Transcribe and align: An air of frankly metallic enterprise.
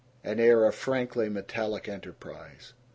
An 0.23 0.39
air 0.39 0.65
of 0.65 0.73
frankly 0.73 1.29
metallic 1.29 1.87
enterprise. 1.87 2.73